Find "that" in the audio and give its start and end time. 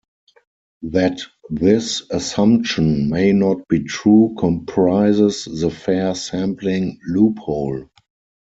0.81-1.19